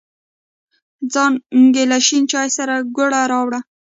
[1.13, 3.59] څانگې له شین چای سره گوړه راوړې.